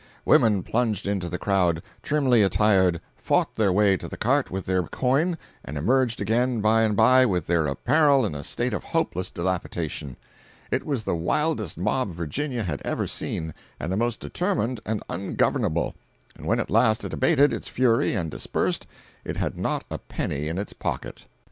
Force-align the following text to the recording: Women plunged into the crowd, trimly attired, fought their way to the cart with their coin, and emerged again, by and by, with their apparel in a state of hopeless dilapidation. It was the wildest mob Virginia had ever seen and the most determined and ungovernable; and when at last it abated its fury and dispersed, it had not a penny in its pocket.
Women 0.25 0.63
plunged 0.63 1.05
into 1.05 1.29
the 1.29 1.37
crowd, 1.37 1.79
trimly 2.01 2.41
attired, 2.41 2.99
fought 3.15 3.53
their 3.53 3.71
way 3.71 3.97
to 3.97 4.07
the 4.07 4.17
cart 4.17 4.49
with 4.49 4.65
their 4.65 4.81
coin, 4.81 5.37
and 5.63 5.77
emerged 5.77 6.19
again, 6.19 6.59
by 6.59 6.81
and 6.81 6.95
by, 6.95 7.23
with 7.27 7.45
their 7.45 7.67
apparel 7.67 8.25
in 8.25 8.33
a 8.33 8.43
state 8.43 8.73
of 8.73 8.83
hopeless 8.83 9.29
dilapidation. 9.29 10.17
It 10.71 10.87
was 10.87 11.03
the 11.03 11.13
wildest 11.13 11.77
mob 11.77 12.15
Virginia 12.15 12.63
had 12.63 12.81
ever 12.83 13.05
seen 13.05 13.53
and 13.79 13.91
the 13.91 13.95
most 13.95 14.19
determined 14.19 14.79
and 14.87 15.03
ungovernable; 15.07 15.93
and 16.35 16.47
when 16.47 16.59
at 16.59 16.71
last 16.71 17.05
it 17.05 17.13
abated 17.13 17.53
its 17.53 17.67
fury 17.67 18.15
and 18.15 18.31
dispersed, 18.31 18.87
it 19.23 19.37
had 19.37 19.55
not 19.55 19.83
a 19.91 19.99
penny 19.99 20.47
in 20.47 20.57
its 20.57 20.73
pocket. 20.73 21.25